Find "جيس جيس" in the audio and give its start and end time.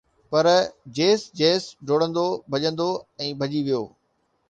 0.95-1.63